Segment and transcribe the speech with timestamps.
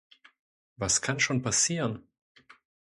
[0.77, 2.07] Was kann schon passieren?